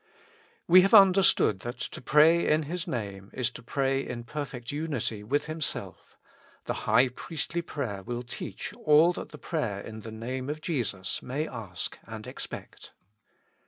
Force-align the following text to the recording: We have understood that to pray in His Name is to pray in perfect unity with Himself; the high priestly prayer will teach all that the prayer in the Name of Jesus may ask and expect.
We 0.67 0.81
have 0.81 0.95
understood 0.95 1.59
that 1.59 1.77
to 1.77 2.01
pray 2.01 2.47
in 2.47 2.63
His 2.63 2.87
Name 2.87 3.29
is 3.35 3.51
to 3.51 3.61
pray 3.61 4.01
in 4.03 4.23
perfect 4.23 4.71
unity 4.71 5.23
with 5.23 5.45
Himself; 5.45 6.17
the 6.65 6.73
high 6.89 7.09
priestly 7.09 7.61
prayer 7.61 8.01
will 8.01 8.23
teach 8.23 8.73
all 8.83 9.13
that 9.13 9.29
the 9.29 9.37
prayer 9.37 9.79
in 9.79 9.99
the 9.99 10.11
Name 10.11 10.49
of 10.49 10.59
Jesus 10.59 11.21
may 11.21 11.47
ask 11.47 11.99
and 12.07 12.25
expect. 12.25 12.93